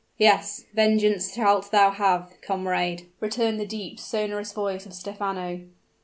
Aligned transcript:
"Yes 0.17 0.65
vengeance 0.73 1.31
shalt 1.35 1.69
thou 1.69 1.91
have, 1.91 2.33
comrade," 2.41 3.03
returned 3.19 3.59
the 3.59 3.67
deep, 3.67 3.99
sonorous 3.99 4.51
voice 4.51 4.87
of 4.87 4.95
Stephano. 4.95 5.59